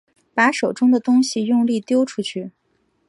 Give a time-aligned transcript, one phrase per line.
[0.33, 2.51] 把手中的东西用力丟出去